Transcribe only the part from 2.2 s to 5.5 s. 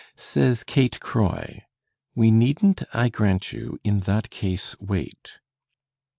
needn't, I grant you, in that case wait."